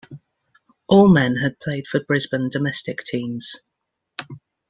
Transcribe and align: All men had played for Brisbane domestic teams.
All 0.89 1.13
men 1.13 1.35
had 1.35 1.59
played 1.59 1.85
for 1.85 2.03
Brisbane 2.03 2.49
domestic 2.49 3.03
teams. 3.03 3.57